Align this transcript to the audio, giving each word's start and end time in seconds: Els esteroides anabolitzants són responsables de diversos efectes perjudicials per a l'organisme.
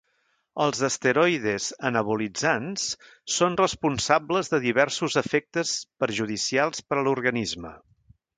Els 0.63 0.79
esteroides 0.85 1.67
anabolitzants 1.89 2.85
són 3.35 3.59
responsables 3.61 4.51
de 4.55 4.61
diversos 4.65 5.19
efectes 5.23 5.75
perjudicials 6.05 6.83
per 6.89 6.99
a 7.03 7.07
l'organisme. 7.11 7.77